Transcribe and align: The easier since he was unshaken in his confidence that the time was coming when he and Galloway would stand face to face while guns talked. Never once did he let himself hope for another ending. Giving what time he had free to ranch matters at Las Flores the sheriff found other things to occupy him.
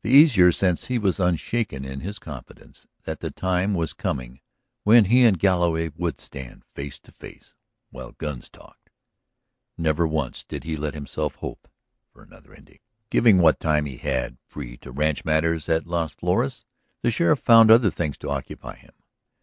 The 0.00 0.08
easier 0.08 0.50
since 0.50 0.86
he 0.86 0.96
was 0.98 1.20
unshaken 1.20 1.84
in 1.84 2.00
his 2.00 2.18
confidence 2.18 2.86
that 3.04 3.20
the 3.20 3.30
time 3.30 3.74
was 3.74 3.92
coming 3.92 4.40
when 4.82 5.04
he 5.04 5.24
and 5.26 5.38
Galloway 5.38 5.90
would 5.94 6.20
stand 6.20 6.64
face 6.74 6.98
to 7.00 7.12
face 7.12 7.52
while 7.90 8.12
guns 8.12 8.48
talked. 8.48 8.88
Never 9.76 10.06
once 10.06 10.42
did 10.42 10.64
he 10.64 10.78
let 10.78 10.94
himself 10.94 11.34
hope 11.34 11.68
for 12.14 12.22
another 12.22 12.54
ending. 12.54 12.80
Giving 13.10 13.40
what 13.42 13.60
time 13.60 13.84
he 13.84 13.98
had 13.98 14.38
free 14.46 14.78
to 14.78 14.90
ranch 14.90 15.26
matters 15.26 15.68
at 15.68 15.86
Las 15.86 16.14
Flores 16.14 16.64
the 17.02 17.10
sheriff 17.10 17.40
found 17.40 17.70
other 17.70 17.90
things 17.90 18.16
to 18.16 18.30
occupy 18.30 18.74
him. 18.76 18.94